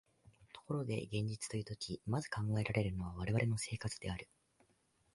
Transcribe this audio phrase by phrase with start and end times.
[0.51, 4.27] ところで現実というとき、まず考えられるのは我々の生活である。